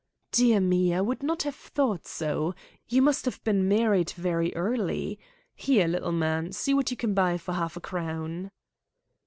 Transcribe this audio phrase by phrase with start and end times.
[0.31, 2.55] "Dear me, I would not have thought so.
[2.89, 5.19] You must have been married very early.
[5.53, 8.49] Here, my little man, see what you can buy for half a crown."